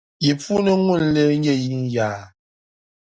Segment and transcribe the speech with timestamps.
[0.23, 2.19] Yi puuni ŋuni n-leei nyɛ yinyaa.